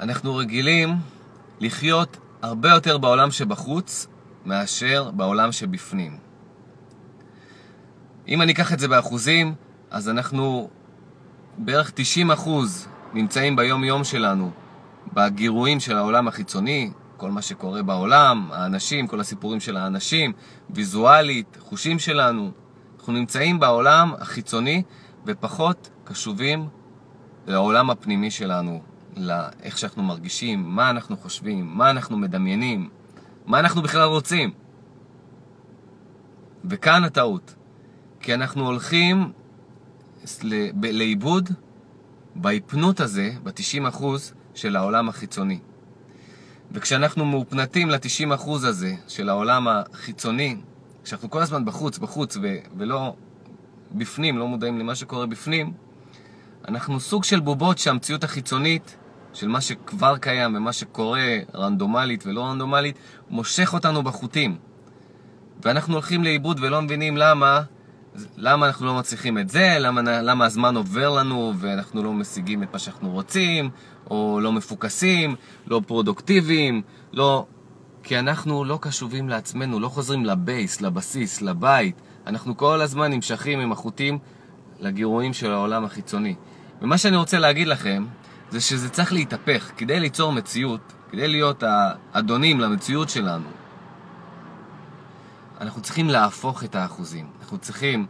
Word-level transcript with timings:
אנחנו 0.00 0.36
רגילים 0.36 0.96
לחיות 1.60 2.16
הרבה 2.42 2.70
יותר 2.70 2.98
בעולם 2.98 3.30
שבחוץ 3.30 4.06
מאשר 4.44 5.10
בעולם 5.10 5.52
שבפנים. 5.52 6.18
אם 8.28 8.42
אני 8.42 8.52
אקח 8.52 8.72
את 8.72 8.78
זה 8.78 8.88
באחוזים, 8.88 9.54
אז 9.90 10.08
אנחנו 10.08 10.70
בערך 11.58 11.90
90 11.94 12.30
אחוז 12.30 12.88
נמצאים 13.14 13.56
ביום-יום 13.56 14.04
שלנו 14.04 14.50
בגירויים 15.12 15.80
של 15.80 15.96
העולם 15.96 16.28
החיצוני, 16.28 16.90
כל 17.16 17.30
מה 17.30 17.42
שקורה 17.42 17.82
בעולם, 17.82 18.48
האנשים, 18.52 19.06
כל 19.06 19.20
הסיפורים 19.20 19.60
של 19.60 19.76
האנשים, 19.76 20.32
ויזואלית, 20.70 21.56
חושים 21.60 21.98
שלנו. 21.98 22.50
אנחנו 22.98 23.12
נמצאים 23.12 23.60
בעולם 23.60 24.14
החיצוני 24.20 24.82
ופחות 25.26 25.90
קשובים 26.04 26.68
לעולם 27.46 27.90
הפנימי 27.90 28.30
שלנו, 28.30 28.82
לאיך 29.16 29.78
שאנחנו 29.78 30.02
מרגישים, 30.02 30.62
מה 30.76 30.90
אנחנו 30.90 31.16
חושבים, 31.16 31.66
מה 31.66 31.90
אנחנו 31.90 32.16
מדמיינים, 32.16 32.88
מה 33.46 33.60
אנחנו 33.60 33.82
בכלל 33.82 34.08
רוצים. 34.08 34.50
וכאן 36.64 37.04
הטעות, 37.04 37.54
כי 38.20 38.34
אנחנו 38.34 38.66
הולכים 38.66 39.32
לאיבוד 40.82 41.48
בהיפנות 42.34 43.00
הזה, 43.00 43.30
ב-90% 43.42 44.04
של 44.54 44.76
העולם 44.76 45.08
החיצוני. 45.08 45.58
וכשאנחנו 46.72 47.24
מאופנתים 47.24 47.90
ל-90% 47.90 48.50
הזה 48.50 48.94
של 49.08 49.28
העולם 49.28 49.68
החיצוני, 49.68 50.56
כשאנחנו 51.04 51.30
כל 51.30 51.42
הזמן 51.42 51.64
בחוץ, 51.64 51.98
בחוץ, 51.98 52.36
ו- 52.36 52.58
ולא 52.76 53.14
בפנים, 53.92 54.38
לא 54.38 54.48
מודעים 54.48 54.78
למה 54.78 54.94
שקורה 54.94 55.26
בפנים, 55.26 55.72
אנחנו 56.68 57.00
סוג 57.00 57.24
של 57.24 57.40
בובות 57.40 57.78
שהמציאות 57.78 58.24
החיצונית 58.24 58.96
של 59.32 59.48
מה 59.48 59.60
שכבר 59.60 60.16
קיים 60.18 60.54
ומה 60.56 60.72
שקורה 60.72 61.36
רנדומלית 61.54 62.26
ולא 62.26 62.44
רנדומלית, 62.44 62.98
מושך 63.30 63.74
אותנו 63.74 64.02
בחוטים. 64.02 64.56
ואנחנו 65.62 65.94
הולכים 65.94 66.24
לאיבוד 66.24 66.60
ולא 66.62 66.82
מבינים 66.82 67.16
למה, 67.16 67.62
למה 68.36 68.66
אנחנו 68.66 68.86
לא 68.86 68.94
מצליחים 68.94 69.38
את 69.38 69.48
זה, 69.48 69.76
למה, 69.78 70.00
למה 70.02 70.44
הזמן 70.44 70.76
עובר 70.76 71.10
לנו 71.10 71.52
ואנחנו 71.58 72.02
לא 72.02 72.12
משיגים 72.12 72.62
את 72.62 72.72
מה 72.72 72.78
שאנחנו 72.78 73.10
רוצים, 73.10 73.70
או 74.10 74.38
לא 74.42 74.52
מפוקסים, 74.52 75.34
לא 75.66 75.80
פרודוקטיביים, 75.86 76.82
לא... 77.12 77.46
כי 78.02 78.18
אנחנו 78.18 78.64
לא 78.64 78.78
קשובים 78.82 79.28
לעצמנו, 79.28 79.80
לא 79.80 79.88
חוזרים 79.88 80.24
לבייס, 80.24 80.80
לבסיס, 80.80 81.42
לבית. 81.42 82.00
אנחנו 82.26 82.56
כל 82.56 82.80
הזמן 82.80 83.12
נמשכים 83.12 83.60
עם 83.60 83.72
החוטים 83.72 84.18
לגירויים 84.80 85.32
של 85.32 85.52
העולם 85.52 85.84
החיצוני. 85.84 86.34
ומה 86.82 86.98
שאני 86.98 87.16
רוצה 87.16 87.38
להגיד 87.38 87.68
לכם, 87.68 88.04
זה 88.50 88.60
שזה 88.60 88.88
צריך 88.88 89.12
להתהפך. 89.12 89.70
כדי 89.76 90.00
ליצור 90.00 90.32
מציאות, 90.32 90.92
כדי 91.10 91.28
להיות 91.28 91.62
האדונים 91.66 92.60
למציאות 92.60 93.10
שלנו, 93.10 93.48
אנחנו 95.60 95.82
צריכים 95.82 96.08
להפוך 96.08 96.64
את 96.64 96.74
האחוזים. 96.74 97.26
אנחנו 97.40 97.58
צריכים 97.58 98.06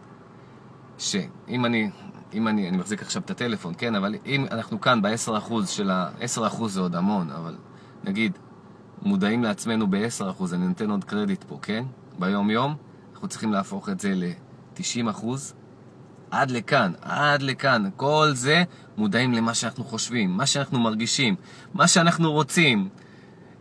שאם 0.98 1.64
אני, 1.64 1.91
אם 2.33 2.48
אני, 2.48 2.68
אני 2.68 2.77
מחזיק 2.77 3.02
עכשיו 3.02 3.22
את 3.22 3.30
הטלפון, 3.30 3.74
כן, 3.78 3.94
אבל 3.94 4.14
אם 4.27 4.46
אנחנו 4.50 4.80
כאן 4.80 5.02
ב-10% 5.02 5.66
של 5.66 5.91
ה... 5.91 6.11
10% 6.36 6.66
זה 6.66 6.80
עוד 6.80 6.96
המון, 6.96 7.30
אבל 7.30 7.56
נגיד, 8.05 8.38
מודעים 9.02 9.42
לעצמנו 9.42 9.91
ב-10%, 9.91 10.44
אני 10.52 10.66
נותן 10.68 10.91
עוד 10.91 11.05
קרדיט 11.05 11.44
פה, 11.44 11.58
כן? 11.62 11.84
ביום-יום, 12.18 12.77
אנחנו 13.12 13.28
צריכים 13.28 13.52
להפוך 13.52 13.88
את 13.88 14.00
זה 14.00 14.14
ל-90%. 14.14 15.27
עד 16.31 16.50
לכאן, 16.50 16.92
עד 17.03 17.42
לכאן. 17.42 17.91
כל 17.97 18.31
זה 18.33 18.64
מודעים 18.97 19.33
למה 19.33 19.55
שאנחנו 19.55 19.84
חושבים, 19.84 20.31
מה 20.31 20.47
שאנחנו 20.47 20.78
מרגישים, 20.78 21.36
מה 21.75 21.89
שאנחנו 21.89 22.33
רוצים, 22.33 22.89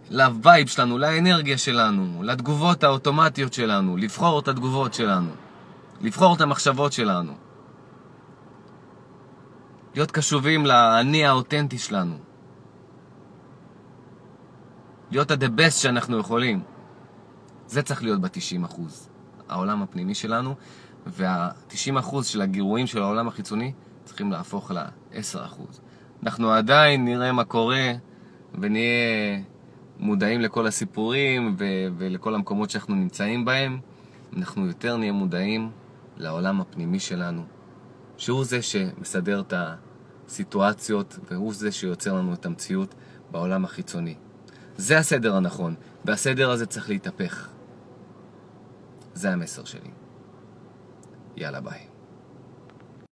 ל 0.10 0.21
vibe 0.21 0.68
שלנו, 0.68 0.98
לאנרגיה 0.98 1.58
שלנו, 1.58 2.24
לתגובות 2.24 2.84
האוטומטיות 2.84 3.54
שלנו, 3.54 3.98
לבחור 3.98 4.40
את 4.40 4.48
התגובות 4.48 4.94
שלנו, 4.94 5.32
לבחור 6.02 6.36
את 6.36 6.42
המחשבות 6.42 6.94
שלנו. 6.94 7.34
להיות 9.96 10.12
קשובים 10.12 10.66
לאני 10.66 11.26
האותנטי 11.26 11.78
שלנו. 11.78 12.18
להיות 15.12 15.32
ה-the 15.32 15.60
best 15.60 15.72
שאנחנו 15.72 16.18
יכולים. 16.18 16.62
זה 17.68 17.82
צריך 17.82 18.04
להיות 18.04 18.22
ב-90%. 18.22 18.82
העולם 19.50 19.82
הפנימי 19.82 20.16
שלנו, 20.16 20.56
וה-90% 21.08 22.24
של 22.24 22.42
הגירויים 22.42 22.88
של 22.88 23.02
העולם 23.02 23.28
החיצוני 23.28 23.74
צריכים 24.06 24.32
להפוך 24.32 24.72
ל-10%. 24.72 25.62
אנחנו 26.24 26.52
עדיין 26.52 27.06
נראה 27.06 27.32
מה 27.32 27.44
קורה 27.44 27.92
ונהיה 28.60 29.40
מודעים 30.00 30.42
לכל 30.42 30.68
הסיפורים 30.68 31.56
ו- 31.58 31.88
ולכל 31.98 32.36
המקומות 32.36 32.70
שאנחנו 32.70 32.96
נמצאים 32.96 33.46
בהם. 33.46 33.80
אנחנו 34.38 34.68
יותר 34.68 34.98
נהיה 34.98 35.12
מודעים 35.12 35.72
לעולם 36.18 36.62
הפנימי 36.62 37.00
שלנו, 37.00 37.44
שהוא 38.18 38.46
זה 38.46 38.62
שמסדר 38.62 39.40
את 39.40 39.54
הסיטואציות 40.28 41.20
והוא 41.32 41.54
זה 41.54 41.72
שיוצר 41.72 42.14
לנו 42.14 42.34
את 42.34 42.46
המציאות 42.46 42.96
בעולם 43.32 43.66
החיצוני. 43.66 44.16
זה 44.78 44.98
הסדר 44.98 45.36
הנכון, 45.36 45.76
והסדר 46.06 46.52
הזה 46.52 46.66
צריך 46.66 46.90
להתהפך. 46.90 47.50
זה 49.14 49.32
המסר 49.32 49.64
שלי. 49.66 49.99
יאללה 51.40 51.62
ביי. 51.62 51.99